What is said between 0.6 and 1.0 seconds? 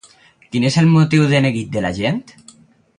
és el